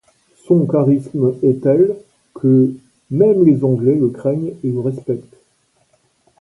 Son 0.47 0.65
charisme 0.65 1.31
est 1.43 1.61
tel 1.61 1.95
que, 2.33 2.73
même 3.11 3.45
les 3.45 3.63
Anglais 3.63 3.93
le 3.93 4.09
craignent 4.09 4.55
et 4.63 4.71
le 4.71 4.79
respectent. 4.79 5.37